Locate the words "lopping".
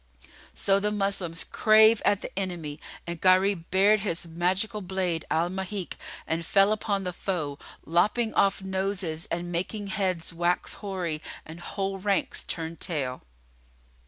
7.85-8.33